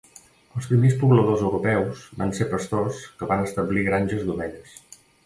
Els 0.59 0.67
primers 0.69 0.95
pobladors 1.01 1.43
europeus 1.49 2.01
van 2.21 2.33
ser 2.37 2.47
pastors 2.53 3.03
que 3.21 3.29
van 3.33 3.45
establir 3.49 3.85
granges 3.91 4.25
d'ovelles. 4.31 4.75